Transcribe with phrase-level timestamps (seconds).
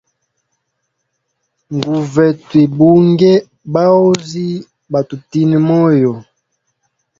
[1.75, 3.31] Nguve twigunge
[3.73, 4.45] bahozi
[4.91, 6.13] batutine moyo.